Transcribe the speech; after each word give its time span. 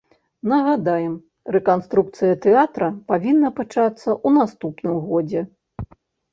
Нагадаем, 0.51 1.11
рэканструкцыя 1.57 2.33
тэатра 2.47 2.89
павінна 3.13 3.53
пачацца 3.61 3.87
ў 3.91 4.27
наступным 4.41 5.01
годзе. 5.09 5.49